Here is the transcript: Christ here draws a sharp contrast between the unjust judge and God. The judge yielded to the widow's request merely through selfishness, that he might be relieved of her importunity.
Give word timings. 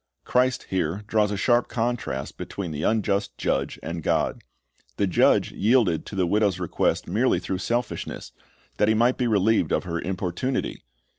Christ 0.23 0.63
here 0.71 1.03
draws 1.05 1.29
a 1.29 1.37
sharp 1.37 1.67
contrast 1.67 2.35
between 2.35 2.71
the 2.71 2.81
unjust 2.81 3.37
judge 3.37 3.77
and 3.83 4.01
God. 4.01 4.41
The 4.97 5.05
judge 5.05 5.51
yielded 5.51 6.07
to 6.07 6.15
the 6.15 6.25
widow's 6.25 6.59
request 6.59 7.07
merely 7.07 7.37
through 7.39 7.59
selfishness, 7.59 8.31
that 8.77 8.87
he 8.87 8.95
might 8.95 9.19
be 9.19 9.27
relieved 9.27 9.71
of 9.71 9.83
her 9.83 10.01
importunity. 10.01 10.81